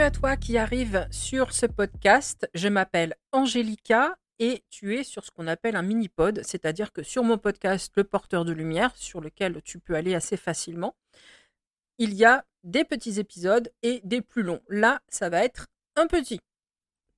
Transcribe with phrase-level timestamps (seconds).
[0.00, 2.48] À toi qui arrive sur ce podcast.
[2.54, 7.24] Je m'appelle Angélica et tu es sur ce qu'on appelle un mini-pod, c'est-à-dire que sur
[7.24, 10.94] mon podcast Le Porteur de Lumière, sur lequel tu peux aller assez facilement,
[11.98, 14.62] il y a des petits épisodes et des plus longs.
[14.68, 16.38] Là, ça va être un petit.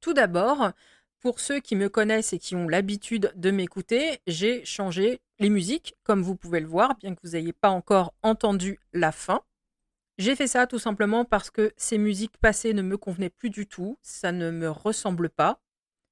[0.01, 0.73] Tout d'abord,
[1.21, 5.95] pour ceux qui me connaissent et qui ont l'habitude de m'écouter, j'ai changé les musiques,
[6.03, 9.43] comme vous pouvez le voir, bien que vous n'ayez pas encore entendu la fin.
[10.21, 13.67] J'ai fait ça tout simplement parce que ces musiques passées ne me convenaient plus du
[13.67, 15.63] tout, ça ne me ressemble pas.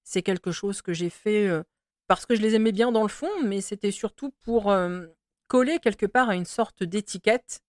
[0.02, 1.62] C'est quelque chose que j'ai fait euh,
[2.06, 5.04] parce que je les aimais bien dans le fond, mais c'était surtout pour euh,
[5.46, 7.60] coller quelque part à une sorte d'étiquette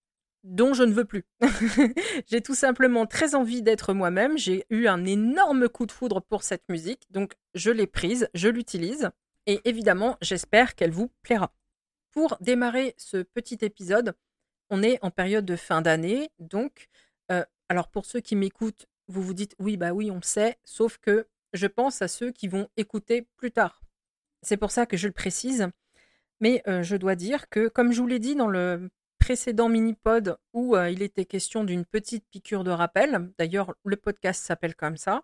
[0.45, 1.25] dont je ne veux plus.
[2.27, 4.37] j'ai tout simplement très envie d'être moi-même.
[4.37, 8.47] J'ai eu un énorme coup de foudre pour cette musique, donc je l'ai prise, je
[8.47, 9.09] l'utilise,
[9.45, 11.51] et évidemment, j'espère qu'elle vous plaira.
[12.11, 14.15] Pour démarrer ce petit épisode,
[14.69, 16.89] on est en période de fin d'année, donc,
[17.69, 20.97] alors pour ceux qui m'écoutent, vous vous dites oui, bah oui, on le sait, sauf
[20.97, 23.81] que je pense à ceux qui vont écouter plus tard.
[24.41, 25.67] C'est pour ça que je le précise.
[26.41, 30.77] Mais je dois dire que, comme je vous l'ai dit dans le précédent mini-pod où
[30.77, 35.23] il était question d'une petite piqûre de rappel, d'ailleurs le podcast s'appelle comme ça,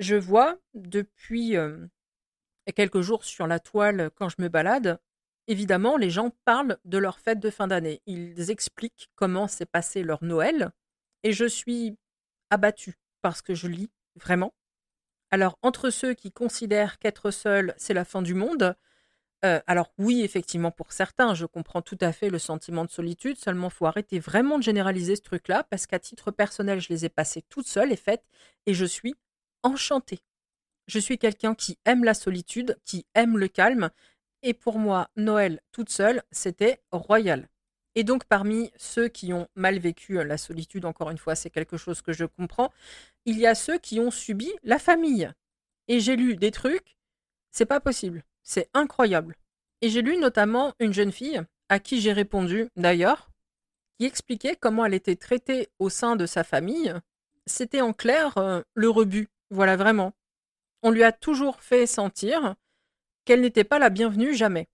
[0.00, 1.56] je vois depuis
[2.74, 4.98] quelques jours sur la toile quand je me balade,
[5.48, 8.00] évidemment les gens parlent de leur fête de fin d'année.
[8.06, 10.70] Ils expliquent comment s'est passé leur Noël
[11.24, 11.96] et je suis
[12.50, 14.52] abattue parce que je lis vraiment
[15.30, 18.74] alors, entre ceux qui considèrent qu'être seul, c'est la fin du monde,
[19.44, 23.36] euh, alors oui, effectivement, pour certains, je comprends tout à fait le sentiment de solitude,
[23.36, 27.08] seulement faut arrêter vraiment de généraliser ce truc-là, parce qu'à titre personnel, je les ai
[27.08, 28.24] passées toutes seules, et faites,
[28.66, 29.14] et je suis
[29.62, 30.20] enchantée.
[30.86, 33.90] Je suis quelqu'un qui aime la solitude, qui aime le calme,
[34.42, 37.48] et pour moi, Noël toute seule, c'était royal.
[37.94, 41.76] Et donc, parmi ceux qui ont mal vécu la solitude, encore une fois, c'est quelque
[41.76, 42.72] chose que je comprends,
[43.24, 45.30] il y a ceux qui ont subi la famille.
[45.88, 46.96] Et j'ai lu des trucs,
[47.50, 49.36] c'est pas possible, c'est incroyable.
[49.80, 53.30] Et j'ai lu notamment une jeune fille, à qui j'ai répondu d'ailleurs,
[53.98, 56.94] qui expliquait comment elle était traitée au sein de sa famille.
[57.46, 60.12] C'était en clair euh, le rebut, voilà vraiment.
[60.82, 62.54] On lui a toujours fait sentir
[63.28, 64.70] qu'elle n'était pas la bienvenue jamais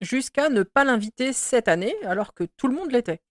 [0.00, 3.22] jusqu'à ne pas l'inviter cette année, alors que tout le monde l'était.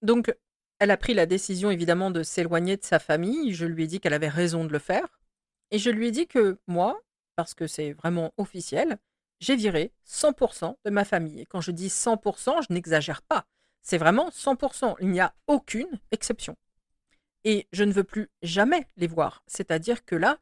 [0.00, 0.34] Donc,
[0.78, 3.52] elle a pris la décision évidemment de s'éloigner de sa famille.
[3.52, 5.20] Je lui ai dit qu'elle avait raison de le faire.
[5.70, 6.98] Et je lui ai dit que moi,
[7.36, 8.96] parce que c'est vraiment officiel,
[9.40, 11.40] j'ai viré 100% de ma famille.
[11.40, 13.44] Et quand je dis 100%, je n'exagère pas.
[13.82, 14.94] C'est vraiment 100%.
[15.02, 16.56] Il n'y a aucune exception.
[17.44, 19.42] Et je ne veux plus jamais les voir.
[19.46, 20.38] C'est-à-dire que là,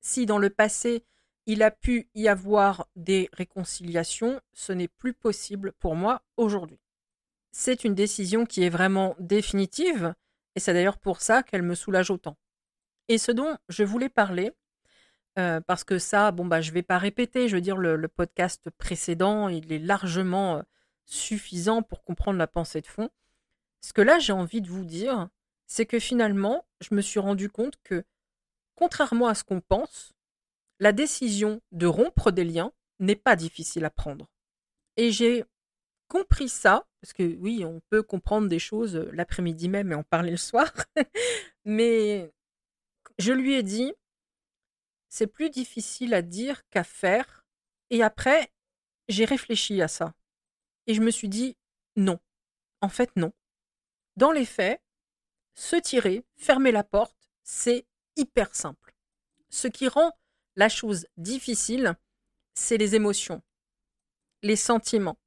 [0.00, 1.04] si dans le passé,
[1.46, 6.78] il a pu y avoir des réconciliations, ce n'est plus possible pour moi aujourd'hui.
[7.50, 10.14] C'est une décision qui est vraiment définitive,
[10.54, 12.36] et c'est d'ailleurs pour ça qu'elle me soulage autant.
[13.08, 14.52] Et ce dont je voulais parler,
[15.38, 18.70] euh, parce que ça, bon bah je vais pas répéter, je veux dire le, podcast
[18.70, 20.62] précédent, il est largement euh,
[21.06, 23.10] suffisant pour comprendre la pensée de fond.
[23.80, 25.28] Ce que là j'ai envie de vous dire,
[25.66, 28.04] c'est que finalement, je me suis rendu compte que,
[28.74, 30.12] contrairement à ce qu'on pense,
[30.82, 34.28] la décision de rompre des liens n'est pas difficile à prendre.
[34.96, 35.44] Et j'ai
[36.08, 40.02] compris ça, parce que oui, on peut comprendre des choses euh, l'après-midi même et en
[40.02, 40.72] parler le soir,
[41.64, 42.32] mais
[43.16, 43.94] je lui ai dit,
[45.08, 47.44] c'est plus difficile à dire qu'à faire.
[47.90, 48.50] Et après,
[49.06, 50.14] j'ai réfléchi à ça.
[50.88, 51.56] Et je me suis dit,
[51.94, 52.18] non.
[52.80, 53.32] En fait, non.
[54.16, 54.82] Dans les faits,
[55.54, 58.96] se tirer, fermer la porte, c'est hyper simple.
[59.48, 60.12] Ce qui rend
[60.56, 61.94] la chose difficile,
[62.54, 63.42] c'est les émotions,
[64.42, 65.18] les sentiments,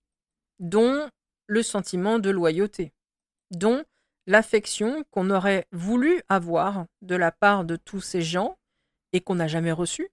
[0.60, 1.10] dont
[1.48, 2.94] le sentiment de loyauté,
[3.52, 3.84] dont
[4.28, 8.58] l'affection qu'on aurait voulu avoir de la part de tous ces gens
[9.14, 10.10] et qu'on n'a jamais reçu,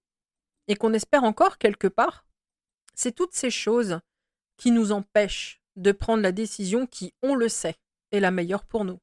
[0.68, 2.26] et qu'on espère encore quelque part.
[2.94, 4.00] C'est toutes ces choses
[4.56, 7.76] qui nous empêchent de prendre la décision qui, on le sait,
[8.10, 8.98] est la meilleure pour nous.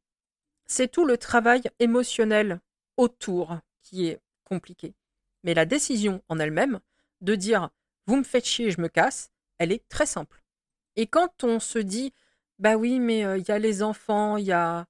[0.68, 2.60] C'est tout le travail émotionnel
[2.96, 4.94] autour qui est compliqué.
[5.44, 6.80] Mais la décision en elle-même
[7.22, 7.70] de dire
[8.08, 10.44] vous me faites chier, je me casse, elle est très simple.
[10.96, 12.14] Et quand on se dit
[12.60, 14.86] bah oui, mais euh, il y a les enfants, il y a,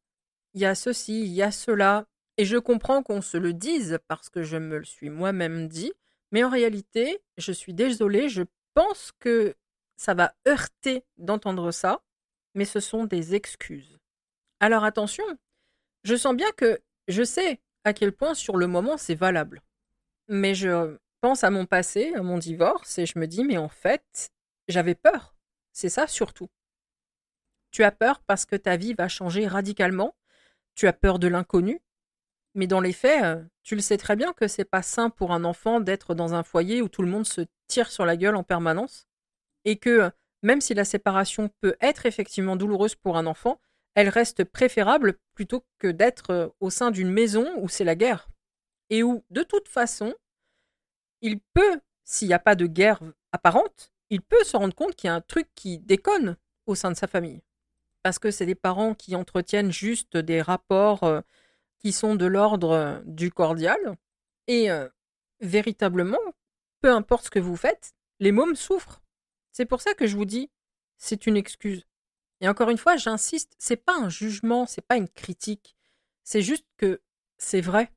[0.55, 2.05] y a ceci, il y a cela,
[2.37, 5.93] et je comprends qu'on se le dise parce que je me le suis moi-même dit,
[6.31, 8.43] mais en réalité, je suis désolée, je
[8.73, 9.55] pense que
[9.97, 12.01] ça va heurter d'entendre ça,
[12.55, 13.99] mais ce sont des excuses.
[14.59, 15.25] Alors attention,
[16.03, 19.61] je sens bien que je sais à quel point sur le moment c'est valable.
[20.29, 23.67] Mais je pense à mon passé, à mon divorce, et je me dis, mais en
[23.67, 24.31] fait,
[24.67, 25.35] j'avais peur.
[25.73, 26.49] C'est ça surtout.
[27.71, 30.15] Tu as peur parce que ta vie va changer radicalement.
[30.75, 31.81] Tu as peur de l'inconnu.
[32.55, 35.31] Mais dans les faits, euh, tu le sais très bien que c'est pas sain pour
[35.31, 38.35] un enfant d'être dans un foyer où tout le monde se tire sur la gueule
[38.35, 39.07] en permanence.
[39.65, 40.11] Et que
[40.41, 43.59] même si la séparation peut être effectivement douloureuse pour un enfant,
[43.95, 48.29] elle reste préférable plutôt que d'être euh, au sein d'une maison où c'est la guerre.
[48.89, 50.13] Et où, de toute façon,
[51.21, 53.01] il peut, s'il n'y a pas de guerre
[53.31, 56.91] apparente, il peut se rendre compte qu'il y a un truc qui déconne au sein
[56.91, 57.41] de sa famille.
[58.01, 61.21] Parce que c'est des parents qui entretiennent juste des rapports euh,
[61.79, 63.97] qui sont de l'ordre euh, du cordial.
[64.47, 64.69] Et
[65.41, 66.17] véritablement,
[66.81, 69.01] peu importe ce que vous faites, les mômes souffrent.
[69.51, 70.49] C'est pour ça que je vous dis,
[70.97, 71.85] c'est une excuse.
[72.41, 75.75] Et encore une fois, j'insiste, c'est pas un jugement, c'est pas une critique.
[76.23, 77.01] C'est juste que
[77.37, 77.91] c'est vrai.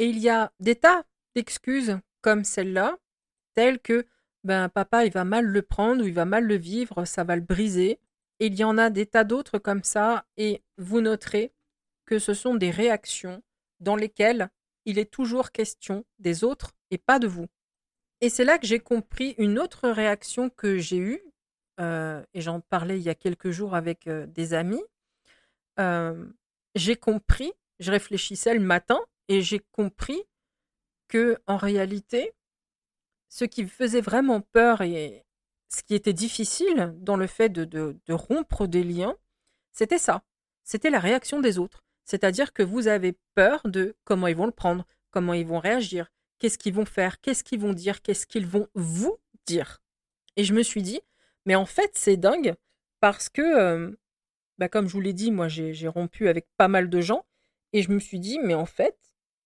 [0.00, 1.04] Et il y a des tas
[1.34, 2.96] d'excuses comme celle-là,
[3.52, 4.06] telles que
[4.44, 7.36] ben papa il va mal le prendre ou il va mal le vivre, ça va
[7.36, 8.00] le briser.
[8.38, 11.52] Il y en a des tas d'autres comme ça et vous noterez
[12.06, 13.42] que ce sont des réactions
[13.80, 14.48] dans lesquelles
[14.86, 17.46] il est toujours question des autres et pas de vous.
[18.22, 21.22] Et c'est là que j'ai compris une autre réaction que j'ai eue,
[21.78, 24.82] euh, et j'en parlais il y a quelques jours avec euh, des amis.
[25.78, 26.26] Euh,
[26.74, 29.00] j'ai compris, je réfléchissais le matin,
[29.30, 30.20] et j'ai compris
[31.06, 32.32] que en réalité,
[33.28, 35.24] ce qui faisait vraiment peur et
[35.68, 39.16] ce qui était difficile dans le fait de, rompre des liens,
[39.70, 40.24] c'était ça.
[40.64, 41.84] C'était la réaction des autres.
[42.04, 46.10] C'est-à-dire que vous avez peur de comment ils vont le prendre, comment ils vont réagir,
[46.40, 49.16] qu'est-ce qu'ils vont faire, qu'est-ce qu'ils vont dire, qu'est-ce qu'ils vont vous
[49.46, 49.80] dire.
[50.34, 51.00] Et je me suis dit,
[51.46, 52.56] mais en fait, c'est dingue
[52.98, 53.96] parce que, euh,
[54.58, 57.24] bah, comme je vous l'ai dit, moi, j'ai rompu avec pas mal de gens
[57.72, 58.98] et je me suis dit, mais en fait,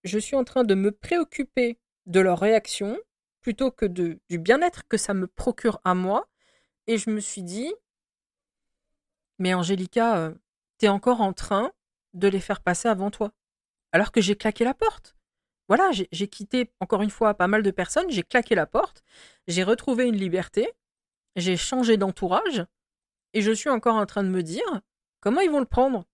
[0.05, 2.99] je suis en train de me préoccuper de leur réaction
[3.41, 6.29] plutôt que du bien-être que ça me procure à moi.
[6.87, 7.73] Et je me suis dit,
[9.39, 10.35] mais Angélica, euh,
[10.79, 11.73] t'es encore en train
[12.15, 13.33] de les faire passer avant toi.
[13.93, 15.15] Alors que j'ai claqué la porte
[15.69, 19.03] voilà, j'ai quitté encore une fois pas mal de personnes, j'ai claqué la porte,
[19.49, 20.71] j'ai retrouvé une liberté,
[21.37, 22.67] j'ai changé d'entourage,
[23.33, 24.83] et je suis encore en train de me dire
[25.21, 26.05] comment ils vont le prendre.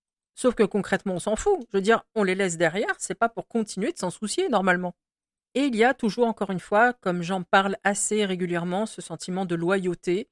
[0.41, 1.61] Sauf que concrètement, on s'en fout.
[1.71, 4.95] Je veux dire, on les laisse derrière, c'est pas pour continuer de s'en soucier normalement.
[5.55, 9.45] Et il y a toujours, encore une fois, comme j'en parle assez régulièrement, ce sentiment
[9.45, 10.31] de loyauté,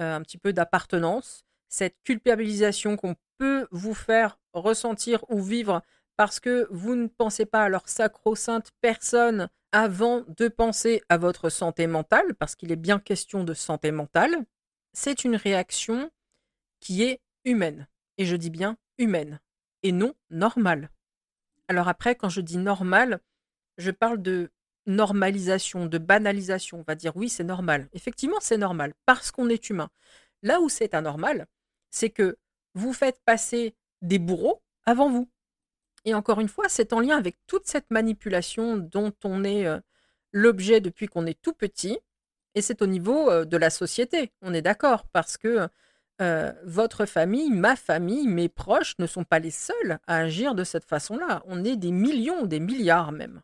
[0.00, 5.82] euh, un petit peu d'appartenance, cette culpabilisation qu'on peut vous faire ressentir ou vivre
[6.16, 11.48] parce que vous ne pensez pas à leur sacro-sainte personne avant de penser à votre
[11.48, 14.34] santé mentale, parce qu'il est bien question de santé mentale,
[14.92, 16.10] c'est une réaction
[16.80, 17.86] qui est humaine.
[18.18, 19.40] Et je dis bien humaine,
[19.84, 20.90] et non normale.
[21.68, 23.20] Alors après, quand je dis normale,
[23.78, 24.50] je parle de
[24.86, 26.80] normalisation, de banalisation.
[26.80, 27.88] On va dire oui, c'est normal.
[27.92, 29.90] Effectivement, c'est normal, parce qu'on est humain.
[30.42, 31.46] Là où c'est anormal,
[31.90, 32.36] c'est que
[32.74, 35.30] vous faites passer des bourreaux avant vous.
[36.04, 39.78] Et encore une fois, c'est en lien avec toute cette manipulation dont on est euh,
[40.32, 41.98] l'objet depuis qu'on est tout petit.
[42.54, 45.68] Et c'est au niveau euh, de la société, on est d'accord, parce que
[46.20, 50.62] euh, votre famille, ma famille, mes proches ne sont pas les seuls à agir de
[50.62, 51.42] cette façon-là.
[51.46, 53.42] On est des millions, des milliards même.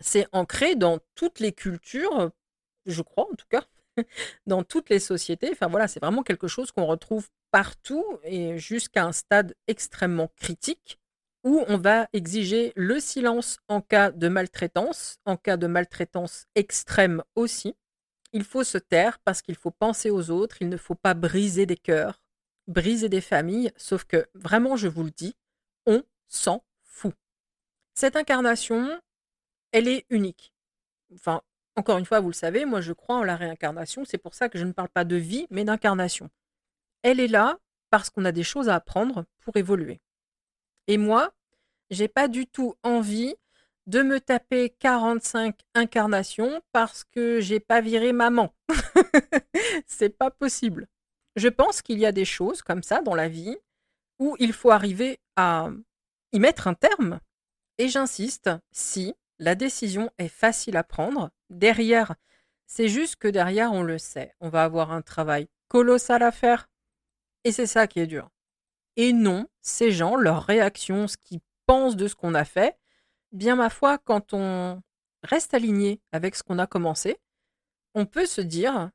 [0.00, 2.30] C'est ancré dans toutes les cultures,
[2.86, 3.64] je crois en tout cas,
[4.46, 5.50] dans toutes les sociétés.
[5.52, 10.98] Enfin voilà, c'est vraiment quelque chose qu'on retrouve partout et jusqu'à un stade extrêmement critique
[11.44, 17.22] où on va exiger le silence en cas de maltraitance, en cas de maltraitance extrême
[17.34, 17.74] aussi.
[18.32, 21.66] Il faut se taire parce qu'il faut penser aux autres, il ne faut pas briser
[21.66, 22.22] des cœurs,
[22.66, 25.36] briser des familles, sauf que vraiment, je vous le dis,
[25.86, 27.14] on s'en fout.
[27.94, 29.00] Cette incarnation,
[29.72, 30.54] elle est unique.
[31.14, 31.42] Enfin,
[31.76, 34.48] encore une fois, vous le savez, moi je crois en la réincarnation, c'est pour ça
[34.48, 36.30] que je ne parle pas de vie, mais d'incarnation.
[37.02, 37.58] Elle est là
[37.90, 40.00] parce qu'on a des choses à apprendre pour évoluer.
[40.86, 41.32] Et moi,
[41.90, 43.34] j'ai pas du tout envie
[43.86, 48.54] de me taper 45 incarnations parce que j'ai pas viré maman.
[49.86, 50.86] c'est pas possible.
[51.36, 53.56] Je pense qu'il y a des choses comme ça dans la vie
[54.18, 55.70] où il faut arriver à
[56.32, 57.20] y mettre un terme.
[57.78, 62.14] Et j'insiste, si la décision est facile à prendre, derrière,
[62.66, 66.70] c'est juste que derrière, on le sait, on va avoir un travail colossal à faire.
[67.44, 68.30] Et c'est ça qui est dur.
[68.96, 72.78] Et non, ces gens, leurs réactions, ce qu'ils pensent de ce qu'on a fait,
[73.32, 74.82] bien ma foi, quand on
[75.22, 77.18] reste aligné avec ce qu'on a commencé,
[77.94, 78.90] on peut se dire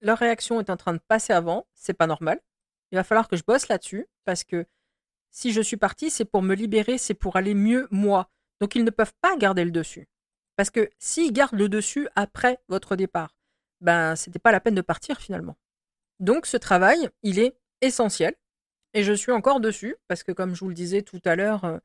[0.00, 2.40] leur réaction est en train de passer avant, c'est pas normal.
[2.92, 4.66] Il va falloir que je bosse là-dessus parce que
[5.30, 8.30] si je suis parti, c'est pour me libérer, c'est pour aller mieux moi.
[8.60, 10.08] Donc ils ne peuvent pas garder le dessus.
[10.56, 13.36] Parce que s'ils gardent le dessus après votre départ,
[13.80, 15.56] ben c'était pas la peine de partir finalement.
[16.20, 18.34] Donc ce travail, il est essentiel
[18.94, 21.80] et je suis encore dessus, parce que comme je vous le disais tout à l'heure,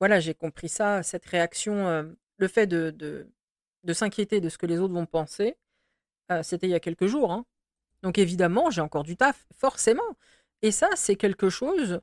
[0.00, 2.04] voilà, j'ai compris ça, cette réaction, euh,
[2.38, 5.56] le fait de, de, s'inquiéter de ce que les autres vont penser,
[6.30, 7.32] euh, c'était il y a quelques jours.
[7.32, 7.46] hein.
[8.02, 10.16] Donc évidemment, j'ai encore du taf, forcément.
[10.62, 12.00] Et ça, c'est quelque chose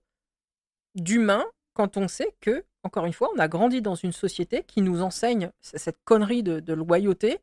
[0.95, 4.81] d'humain quand on sait que, encore une fois, on a grandi dans une société qui
[4.81, 7.39] nous enseigne cette connerie de, loyauté,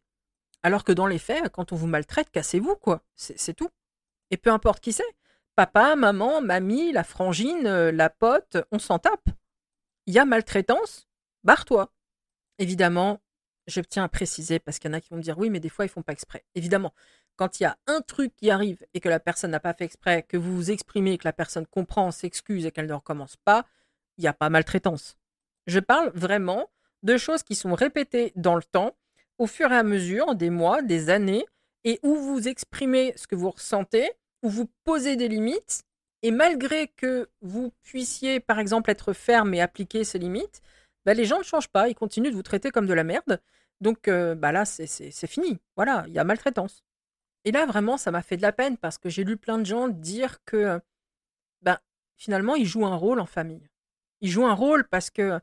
[0.62, 3.02] alors que dans les faits, quand on vous maltraite, cassez-vous, quoi.
[3.16, 3.70] C'est c'est tout.
[4.30, 5.16] Et peu importe qui c'est.
[5.56, 9.28] Papa, maman, mamie, la frangine, euh, la pote, on s'en tape.
[10.10, 11.06] Il y a maltraitance,
[11.44, 11.92] barre-toi.
[12.58, 13.20] Évidemment,
[13.68, 15.60] je tiens à préciser, parce qu'il y en a qui vont me dire oui, mais
[15.60, 16.44] des fois, ils font pas exprès.
[16.56, 16.92] Évidemment,
[17.36, 19.84] quand il y a un truc qui arrive et que la personne n'a pas fait
[19.84, 23.66] exprès, que vous vous exprimez, que la personne comprend, s'excuse et qu'elle ne recommence pas,
[24.18, 25.16] il n'y a pas maltraitance.
[25.68, 26.68] Je parle vraiment
[27.04, 28.96] de choses qui sont répétées dans le temps,
[29.38, 31.46] au fur et à mesure des mois, des années,
[31.84, 34.10] et où vous exprimez ce que vous ressentez,
[34.42, 35.84] où vous posez des limites,
[36.22, 40.62] et malgré que vous puissiez, par exemple, être ferme et appliquer ces limites,
[41.06, 43.40] bah, les gens ne changent pas, ils continuent de vous traiter comme de la merde.
[43.80, 45.58] Donc euh, bah là, c'est fini.
[45.76, 46.84] Voilà, il y a maltraitance.
[47.44, 49.64] Et là, vraiment, ça m'a fait de la peine parce que j'ai lu plein de
[49.64, 50.78] gens dire que euh,
[51.62, 51.78] ben,
[52.16, 53.66] finalement, ils jouent un rôle en famille.
[54.20, 55.40] Ils jouent un rôle parce que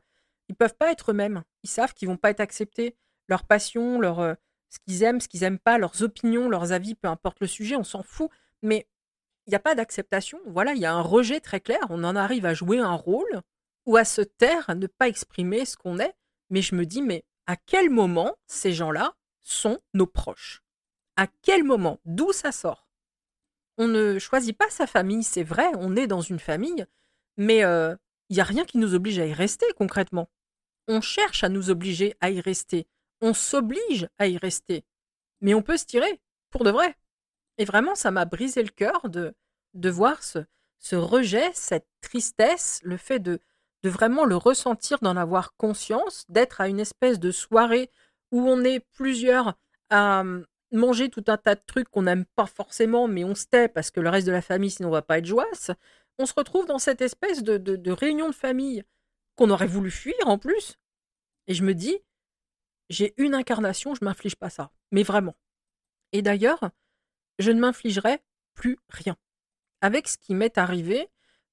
[0.48, 1.42] ils peuvent pas être eux-mêmes.
[1.64, 2.96] Ils savent qu'ils vont pas être acceptés.
[3.28, 4.34] Leur passion, euh,
[4.70, 7.76] ce qu'ils aiment, ce qu'ils aiment pas, leurs opinions, leurs avis, peu importe le sujet,
[7.76, 8.30] on s'en fout.
[8.62, 8.86] Mais
[9.48, 10.38] il n'y a pas d'acceptation.
[10.46, 11.80] Voilà, il y a un rejet très clair.
[11.88, 13.40] On en arrive à jouer un rôle
[13.86, 16.14] ou à se taire, à ne pas exprimer ce qu'on est.
[16.50, 20.62] Mais je me dis, mais à quel moment ces gens-là sont nos proches?
[21.16, 21.98] À quel moment?
[22.04, 22.86] D'où ça sort?
[23.78, 26.84] On ne choisit pas sa famille, c'est vrai, on est dans une famille,
[27.36, 27.94] mais euh,
[28.28, 30.28] il n'y a rien qui nous oblige à y rester concrètement.
[30.88, 32.86] On cherche à nous obliger à y rester.
[33.22, 34.84] On s'oblige à y rester.
[35.40, 36.96] Mais on peut se tirer, pour de vrai.
[37.58, 39.34] Et vraiment, ça m'a brisé le cœur de,
[39.74, 40.38] de voir ce,
[40.78, 43.40] ce rejet, cette tristesse, le fait de,
[43.82, 47.90] de vraiment le ressentir, d'en avoir conscience, d'être à une espèce de soirée
[48.32, 49.54] où on est plusieurs
[49.90, 53.46] à hum, manger tout un tas de trucs qu'on n'aime pas forcément, mais on se
[53.46, 55.70] tait parce que le reste de la famille, sinon on va pas être joasse.
[56.18, 58.84] On se retrouve dans cette espèce de, de, de réunion de famille
[59.36, 60.76] qu'on aurait voulu fuir en plus.
[61.46, 61.98] Et je me dis,
[62.90, 64.70] j'ai une incarnation, je m'inflige pas ça.
[64.90, 65.36] Mais vraiment.
[66.12, 66.70] Et d'ailleurs,
[67.38, 68.20] je ne m'infligerai
[68.54, 69.16] plus rien.
[69.80, 71.08] Avec ce qui m'est arrivé,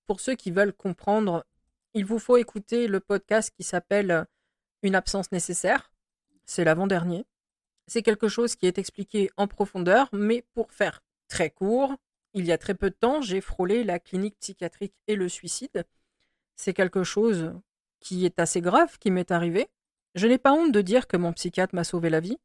[0.06, 1.46] pour ceux qui veulent comprendre,
[1.94, 4.25] il vous faut écouter le podcast qui s'appelle
[4.84, 5.92] Une absence nécessaire.
[6.46, 7.25] C'est l'avant-dernier.
[7.88, 11.96] C'est quelque chose qui est expliqué en profondeur, mais pour faire très court,
[12.34, 15.86] il y a très peu de temps, j'ai frôlé la clinique psychiatrique et le suicide.
[16.56, 17.54] C'est quelque chose
[18.00, 19.68] qui est assez grave qui m'est arrivé.
[20.15, 22.38] Je n'ai pas honte de dire que mon psychiatre m'a sauvé la vie.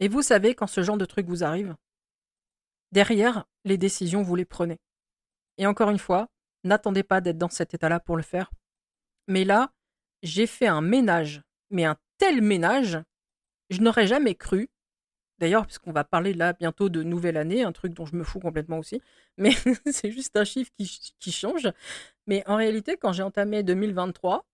[0.00, 1.76] Et vous savez, quand ce genre de truc vous arrive,
[2.94, 4.78] derrière, les décisions, vous les prenez.
[5.58, 6.28] Et encore une fois,
[6.62, 8.50] n'attendez pas d'être dans cet état-là pour le faire.
[9.26, 9.72] Mais là,
[10.22, 12.98] j'ai fait un ménage, mais un tel ménage,
[13.68, 14.70] je n'aurais jamais cru.
[15.38, 18.38] D'ailleurs, puisqu'on va parler là bientôt de nouvelle année, un truc dont je me fous
[18.38, 19.02] complètement aussi,
[19.38, 19.50] mais
[19.90, 21.68] c'est juste un chiffre qui, change.
[22.28, 24.46] Mais en réalité, quand j'ai entamé 2023,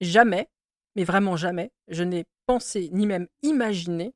[0.00, 0.50] jamais,
[0.96, 4.14] mais vraiment jamais, je n'ai pensé ni même imaginé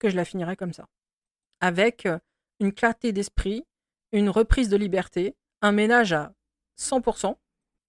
[0.00, 0.88] que je la finirais comme ça.
[1.60, 2.18] Avec euh,
[2.62, 3.64] une clarté d'esprit,
[4.12, 6.32] une reprise de liberté, un ménage à
[6.78, 7.36] 100%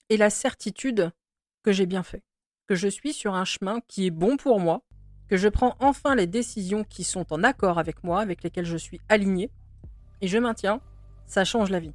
[0.09, 1.11] et la certitude
[1.61, 2.23] que j'ai bien fait,
[2.67, 4.81] que je suis sur un chemin qui est bon pour moi,
[5.29, 8.77] que je prends enfin les décisions qui sont en accord avec moi, avec lesquelles je
[8.77, 9.51] suis aligné,
[10.21, 10.81] et je maintiens,
[11.27, 11.93] ça change la vie.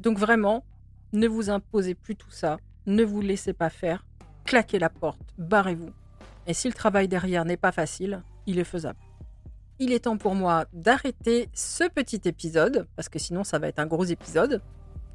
[0.00, 0.64] Donc vraiment,
[1.12, 4.04] ne vous imposez plus tout ça, ne vous laissez pas faire,
[4.44, 5.92] claquez la porte, barrez-vous.
[6.48, 8.98] Et si le travail derrière n'est pas facile, il est faisable.
[9.82, 13.78] Il est temps pour moi d'arrêter ce petit épisode, parce que sinon ça va être
[13.78, 14.60] un gros épisode.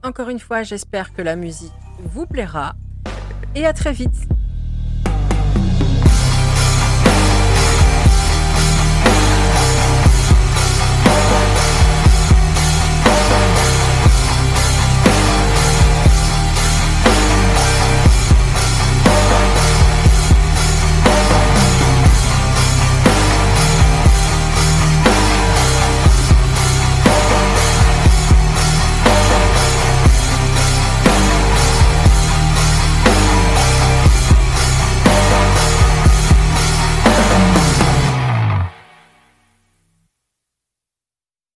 [0.04, 2.74] Encore une fois, j'espère que la musique vous plaira,
[3.54, 4.28] et à très vite